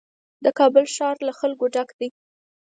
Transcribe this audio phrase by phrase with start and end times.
[0.43, 2.09] د کابل ښار له خلکو ډک دی.